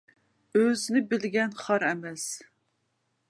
[0.59, 2.27] ئۆزىنى بىلگەن خار ئەمەس.